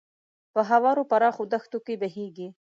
په 0.53 0.61
هوارو 0.69 1.07
پراخو 1.11 1.43
دښتو 1.53 1.77
کې 1.85 1.93
بهیږي. 2.01 2.47